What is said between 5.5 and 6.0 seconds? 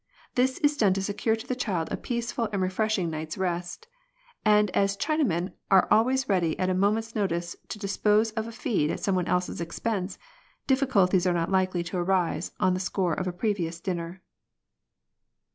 are